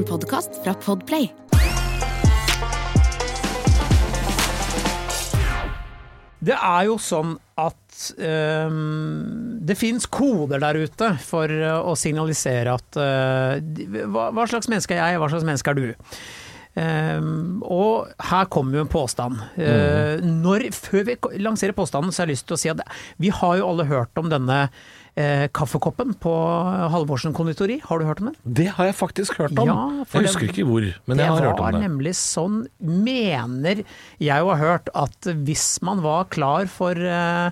[0.00, 1.26] En podkast fra Podplay.
[6.40, 12.78] Det er jo sånn at um, det fins koder der ute for eh, å signalisere
[12.80, 13.60] at uh,
[14.08, 15.90] hva, hva slags menneske er jeg, hva slags menneske er du?
[16.80, 19.40] Um, og her kommer jo en påstand.
[19.58, 22.80] Eh, når, før vi lanserer påstanden, så har jeg lyst til å si at
[23.20, 24.62] vi har jo alle hørt om denne
[25.16, 26.32] eh, kaffekoppen på
[26.92, 27.80] Halvorsen konditori.
[27.82, 28.36] Har du hørt om den?
[28.44, 29.66] Det har jeg faktisk hørt om.
[29.66, 31.72] Ja, jeg husker det- ikke hvor, men jeg har hørt om det.
[31.72, 33.84] Det var nemlig sånn, mener
[34.20, 37.50] jeg å ha hørt, at hvis man var klar for eh,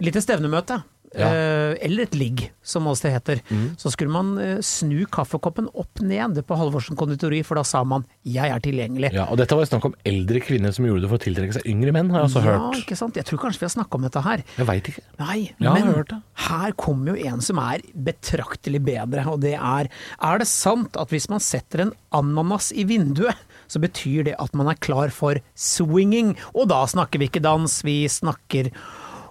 [0.00, 0.82] lite stevnemøte,
[1.16, 1.24] Ja.
[1.24, 1.32] Mm.
[1.32, 3.38] eh, eller et ligg, som også det heter,
[3.80, 8.04] så skulle man eh, snu kaffekoppen opp ned på Halvorsen konditori, for da sa man
[8.26, 9.14] 'jeg er tilgjengelig'.
[9.14, 11.64] Ja, og dette var snakk om eldre kvinner som gjorde det for å tiltrekke seg
[11.64, 12.76] yngre menn, har jeg også Ja, hørt.
[12.84, 13.14] ikke sant?
[13.16, 14.44] Jeg tror kanskje vi har snakka om dette her.
[14.58, 15.00] Jeg veit ikke.
[15.18, 16.22] Nei, Ja, jeg men har hørt det.
[16.48, 19.88] Her kommer jo en som er betraktelig bedre, og det er
[20.20, 23.36] Er det sant at hvis man setter en ananas i vinduet,
[23.68, 26.34] så betyr det at man er klar for swinging?
[26.54, 28.70] Og da snakker vi ikke dans, vi snakker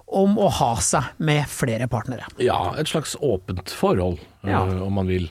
[0.08, 2.24] om å ha seg med flere partnere.
[2.40, 4.62] Ja, et slags åpent forhold, Ja.
[4.64, 5.28] øh, om man vil.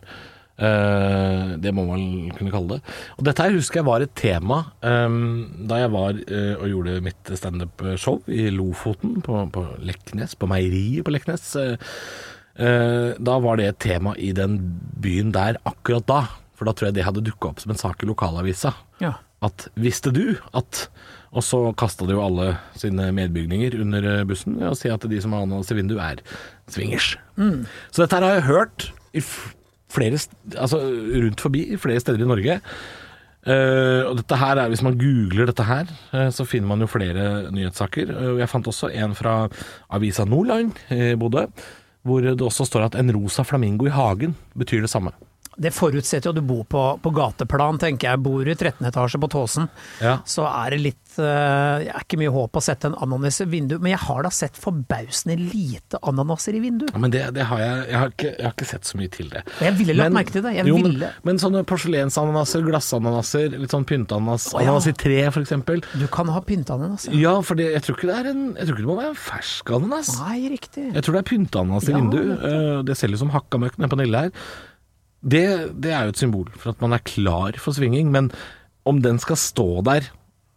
[0.58, 2.96] Eh, det må man kunne kalle det.
[3.18, 6.96] Og dette her husker jeg var et tema ehm, da jeg var øh, og gjorde
[7.06, 11.46] mitt standup-show i Lofoten, på, på Leknes, på meieriet på Leknes.
[11.62, 11.76] Eh,
[12.58, 14.58] eh, da var det et tema i den
[14.98, 16.24] byen der akkurat da.
[16.58, 18.74] For da tror jeg det hadde dukka opp som en sak i lokalavisa.
[19.04, 19.20] Ja.
[19.46, 20.88] At visste du at
[21.38, 25.04] Og så kasta de jo alle sine medbygninger under eh, bussen ved å si at
[25.06, 27.12] de som har vinduet, er swingers.
[27.92, 29.22] Så dette her har jeg hørt i
[29.92, 30.20] flere,
[30.56, 30.80] altså
[31.24, 32.62] rundt forbi flere steder i Norge.
[33.48, 36.90] Uh, og dette her er, Hvis man googler dette her, uh, så finner man jo
[36.92, 38.12] flere nyhetssaker.
[38.12, 39.48] Uh, jeg fant også en fra
[39.90, 41.46] avisa Nordland i Bodø,
[42.04, 45.16] hvor det også står at en rosa flamingo i hagen betyr det samme.
[45.58, 48.22] Det forutsetter jo at du bor på, på gateplan, tenker jeg.
[48.22, 49.70] Bor du i 13 etasje på Tåsen,
[50.04, 50.20] Ja.
[50.30, 53.48] så er det litt eh, Det er ikke mye håp å sette en ananas i
[53.50, 56.92] vinduet, men jeg har da sett forbausende lite ananaser i vinduet.
[56.94, 59.12] Ja, men det, det har jeg jeg har, ikke, jeg har ikke sett så mye
[59.18, 59.42] til det.
[59.60, 60.54] Men jeg ville lagt merke til det.
[60.60, 61.10] Jeg jo, men, ville.
[61.26, 64.68] men sånne porselensananaser, glassananaser, litt sånn pynteananas, Å, ja.
[64.70, 65.56] ananas i tre f.eks.
[65.98, 67.10] Du kan ha pynteananas.
[67.10, 67.18] Ja.
[67.28, 69.10] Ja, for det, jeg tror ikke det er en Jeg tror ikke det må være
[69.12, 70.14] en fersk ananas.
[70.22, 70.86] Nei, riktig.
[70.96, 72.46] Jeg tror det er pynteananas i vinduet.
[72.48, 74.48] Eh, Det selges som hakka møkk nede på Nille her.
[75.22, 75.46] Det,
[75.82, 78.30] det er jo et symbol for at man er klar for svinging, men
[78.88, 80.12] om den skal stå der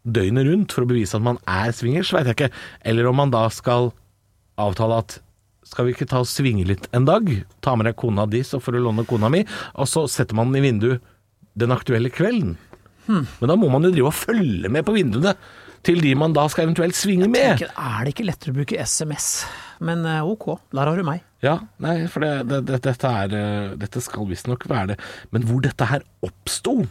[0.04, 2.52] døgnet rundt for å bevise at man er swingers, veit jeg ikke.
[2.88, 3.90] Eller om man da skal
[4.60, 5.18] avtale at
[5.70, 7.28] skal vi ikke ta og svinge litt en dag?
[7.64, 9.44] Ta med deg kona di, så får du låne kona mi.
[9.78, 11.04] Og så setter man den i vinduet
[11.60, 12.56] den aktuelle kvelden.
[13.10, 15.34] Men da må man jo drive og følge med på vinduene
[15.86, 17.56] til de man da skal eventuelt svinge med.
[17.56, 19.28] Tenker, er det ikke lettere å bruke SMS?
[19.80, 20.46] Men eh, ok,
[20.76, 21.22] der har du meg.
[21.40, 24.96] Ja, nei, for det, det, det, dette, er, eh, dette skal visstnok være det.
[25.32, 26.82] Men hvor dette her oppsto,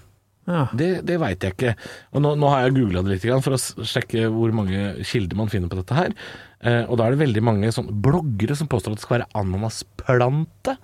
[0.50, 0.64] Ja.
[0.74, 1.76] det, det veit jeg ikke.
[2.18, 5.52] Og nå, nå har jeg googla det litt for å sjekke hvor mange kilder man
[5.54, 6.16] finner på dette her.
[6.66, 9.30] Eh, og da er det veldig mange sånn bloggere som påstår at det skal være
[9.38, 10.76] ananasplante.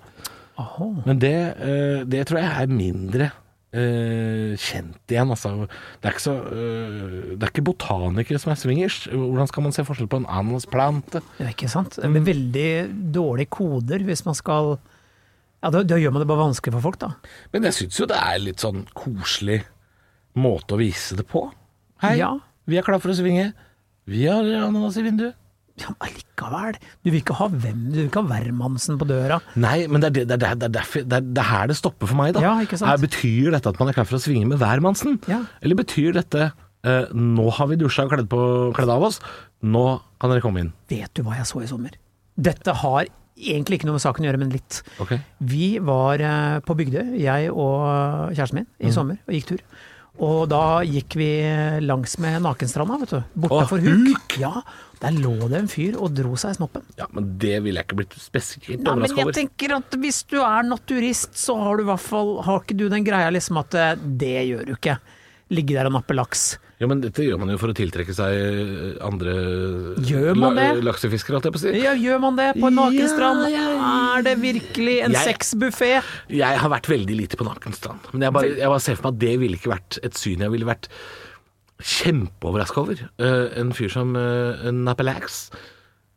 [0.62, 0.86] Aha.
[1.04, 1.34] Men det,
[2.08, 3.32] det tror jeg er mindre
[4.60, 5.30] kjent igjen.
[5.34, 5.52] Altså.
[6.00, 8.98] Det, er ikke så, eh, det er ikke botanikere som er swingers.
[9.12, 11.22] Hvordan skal man se forskjell på en ananasplante?
[11.40, 11.98] Ja, ikke sant?
[12.02, 12.68] Blir veldig
[13.16, 14.76] dårlige koder hvis man skal
[15.64, 17.08] Ja, da, da gjør man det bare vanskelig for folk, da.
[17.52, 19.62] Men jeg syns jo det er litt sånn koselig
[20.36, 21.46] måte å vise det på.
[22.04, 22.34] Hei, Ja.
[22.68, 23.48] vi er klar for å svinge.
[24.06, 25.34] Vi har ananas i vinduet.
[25.76, 26.78] Ja, allikevel.
[27.04, 29.40] Du vil ikke ha hvem, du vil ikke ha hvermannsen på døra.
[29.60, 31.68] Nei, men det er, det, det, er, det, er derfor, det, er, det er her
[31.70, 32.44] det stopper for meg, da.
[32.44, 32.88] Ja, ikke sant?
[32.92, 35.18] Her betyr dette at man er klar for å svinge med hvermannsen?
[35.30, 35.42] Ja.
[35.60, 38.40] Eller betyr dette eh, nå har vi dusja og kledd, på,
[38.76, 39.20] kledd av oss,
[39.66, 39.86] nå
[40.22, 40.72] kan dere komme inn?
[40.92, 41.98] Vet du hva jeg så i sommer?
[42.36, 44.80] Dette har egentlig ikke noe med saken å gjøre, men litt.
[45.02, 45.20] Okay.
[45.44, 49.66] Vi var eh, på Bygdøy, jeg og kjæresten min, i sommer, og gikk tur.
[50.22, 51.28] Og da gikk vi
[51.84, 53.18] langs med Nakenstranda, vet du.
[53.44, 54.06] Bortafor Huk.
[54.08, 54.36] Huk.
[54.40, 54.62] Ja,
[55.02, 56.86] der lå det en fyr og dro seg i snoppen.
[56.96, 59.36] Ja, men det ville jeg ikke blitt spesielt Nei, men jeg over.
[59.36, 62.86] tenker at hvis du er naturist, så har du i hvert fall Har ikke du
[62.92, 64.96] den greia liksom at eh, det gjør du ikke.
[65.52, 66.46] Ligge der og nappe laks.
[66.76, 69.32] Ja, men dette gjør man jo for å tiltrekke seg eh, andre
[70.04, 70.66] Gjør man det?
[70.84, 71.72] laksefiskere, holdt jeg på å si.
[71.80, 73.46] Ja, gjør man det på en Ja, nakenstrand?
[73.54, 73.62] ja,
[74.18, 75.92] Er det virkelig en sexbuffé?
[76.28, 78.10] Jeg har vært veldig lite på Nakenstrand.
[78.12, 80.44] Men jeg bare, jeg bare ser for meg at det ville ikke vært et syn
[80.44, 80.90] jeg ville vært
[81.80, 83.00] kjempeoverraska over.
[83.20, 85.46] Uh, en fyr som uh, Napelax,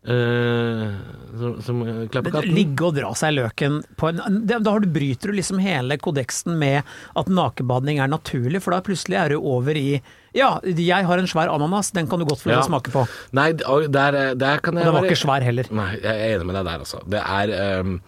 [0.08, 0.96] uh,
[1.40, 1.82] som, som
[2.12, 2.54] katten.
[2.56, 5.98] Ligge og dra seg løken på en Da da har du bryter du liksom hele
[6.02, 6.88] kodeksen med
[7.20, 10.02] at nakenbading er naturlig, for da plutselig er du over i
[10.38, 12.62] Ja, jeg har en svær ananas, den kan du godt få Ja.
[12.62, 13.08] smake på.
[13.34, 15.66] Nei, der, der kan Og den var være- ikke svær heller.
[15.72, 17.02] Nei, jeg er enig med deg der, altså.
[17.10, 18.02] Det er um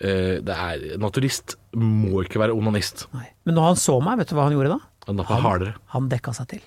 [0.00, 3.06] eh, det er, Naturist må ikke være onanist.
[3.14, 3.28] Nei.
[3.44, 4.80] Men når han så meg, vet du hva han gjorde da?
[5.06, 5.74] Han han.
[5.94, 6.60] Han dekka seg til.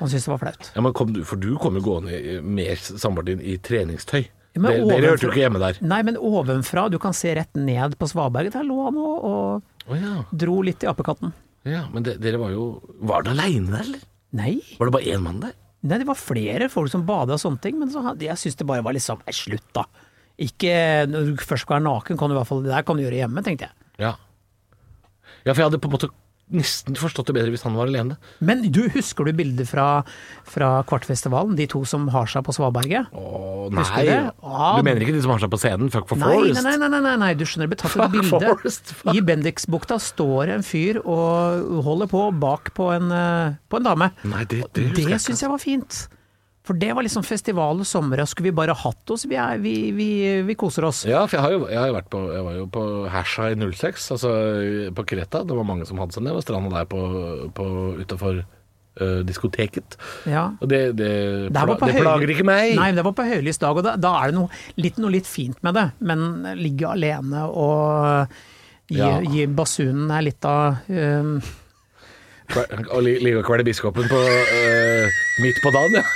[0.00, 0.70] Han syntes det var flaut.
[0.74, 4.26] Ja, men kom, du- for du kom jo gående med samboeren din i treningstøy.
[4.56, 5.78] Ja, men dere, dere hørte jo ikke hjemme der.
[5.84, 8.54] Nei, men ovenfra, du kan se rett ned på svaberget.
[8.56, 10.14] Der lå han og, og oh, ja.
[10.32, 11.34] dro litt i apekatten.
[11.68, 11.82] ja.
[11.92, 14.04] Men de, dere var jo Var dere aleine der, eller?
[14.36, 14.54] Nei.
[14.78, 15.52] Var det bare én mann der?
[15.86, 18.66] Nei, det var flere folk som bada og sånne ting, men så, jeg syns det
[18.68, 19.84] bare var liksom Nei, slutt, da.
[20.36, 20.72] Ikke
[21.08, 23.04] Når du først skal være naken, kan du i hvert fall det der kan du
[23.04, 23.76] gjøre hjemme, tenkte jeg.
[24.02, 24.14] Ja.
[25.46, 26.10] Ja, for jeg hadde på en måte
[26.54, 28.16] nesten forstått det bedre hvis han var alene.
[28.38, 30.04] Men du, husker du bildet fra,
[30.46, 31.56] fra Kvartfestivalen?
[31.58, 33.08] De to som har seg på svaberget?
[33.10, 34.04] Å Husker nei.
[34.06, 34.18] du det?
[34.46, 34.68] Ja.
[34.78, 35.90] Du mener ikke de som har seg på scenen?
[35.90, 36.62] Fuck for Nei, Forest?
[36.62, 38.42] nei, nei, nei, nei, nei, du skjønner, det ble tatt et bilde.
[38.46, 38.94] Forest.
[39.10, 44.12] I Bendiksbukta står en fyr og holder på bak på en, eh, på en dame.
[44.22, 46.04] Nei, det, det, Det syns jeg var fint.
[46.66, 49.22] For det var liksom festival og sommer, og skulle vi bare hatt oss?
[49.30, 50.08] Vi, er, vi, vi,
[50.48, 51.04] vi koser oss.
[51.06, 52.82] Ja, for jeg har jo, jeg har vært på Jeg var jo på
[53.12, 54.32] Hasha i 06, altså
[54.98, 55.44] på Kreta.
[55.46, 57.00] Det var mange som hadde seg ned ved stranda der på,
[57.54, 57.68] på
[58.02, 58.42] utafor
[59.28, 59.98] diskoteket.
[60.24, 60.46] Ja.
[60.56, 61.08] Og det, det,
[61.52, 62.70] Det var pla, det plager ikke meg.
[62.78, 64.48] Nei, det var på høylys dag, og da, da er det noe
[64.80, 65.86] litt, noe litt fint med det.
[66.00, 66.22] Men
[66.56, 68.32] ligge alene og
[68.88, 69.18] gi, Ja.
[69.20, 71.36] gi basunen er litt av um,
[72.56, 76.06] Og ligge og kvele biskopen på uh, midt på dagen, ja.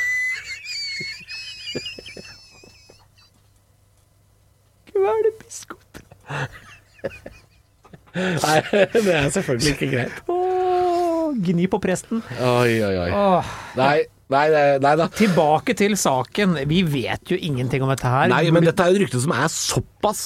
[8.45, 8.57] Nei,
[8.95, 10.23] det er selvfølgelig ikke greit.
[10.31, 12.23] Åh, Gni på presten.
[12.37, 13.09] Oi, oi, oi.
[13.15, 13.51] Oh.
[13.79, 13.97] Nei,
[14.33, 15.07] nei, nei, nei da.
[15.15, 16.59] Tilbake til saken.
[16.71, 18.31] Vi vet jo ingenting om dette her.
[18.33, 20.25] Nei, men dette er jo et rykte som er såpass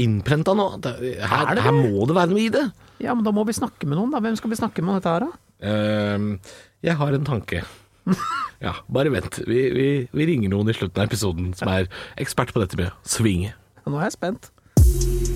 [0.00, 0.68] innprenta nå.
[0.84, 2.66] Her, Er det her må det være noe i det.
[3.02, 4.20] Ja, men da må vi snakke med noen, da.
[4.24, 5.42] Hvem skal vi snakke med om dette her, da?
[5.56, 7.64] Uh, jeg har en tanke.
[8.56, 9.36] Ja, bare vent.
[9.44, 12.88] Vi, vi, vi ringer noen i slutten av episoden som er ekspert på dette med
[13.04, 13.52] svinge.
[13.84, 15.35] Nå er jeg spent.